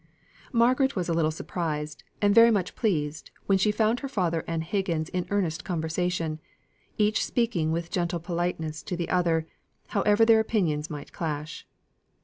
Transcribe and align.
Margaret 0.51 0.95
was 0.95 1.09
a 1.09 1.13
little 1.13 1.29
surprised, 1.29 2.03
and 2.23 2.33
very 2.33 2.49
much 2.49 2.73
pleased, 2.75 3.29
when 3.45 3.59
she 3.59 3.71
found 3.71 3.99
her 3.99 4.07
father 4.07 4.43
and 4.47 4.63
Higgins 4.63 5.09
in 5.09 5.27
earnest 5.29 5.63
conversation 5.63 6.39
each 6.97 7.23
speaking 7.23 7.71
with 7.71 7.91
gentle 7.91 8.19
politeness 8.19 8.81
to 8.81 8.97
the 8.97 9.09
other, 9.09 9.45
however 9.89 10.25
their 10.25 10.39
opinions 10.39 10.89
might 10.89 11.13
clash. 11.13 11.67